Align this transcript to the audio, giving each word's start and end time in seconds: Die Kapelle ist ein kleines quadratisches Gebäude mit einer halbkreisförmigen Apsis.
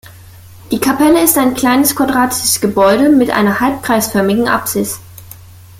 Die 0.71 0.79
Kapelle 0.79 1.21
ist 1.23 1.37
ein 1.37 1.53
kleines 1.53 1.95
quadratisches 1.95 2.59
Gebäude 2.59 3.09
mit 3.09 3.29
einer 3.29 3.59
halbkreisförmigen 3.59 4.47
Apsis. 4.47 4.99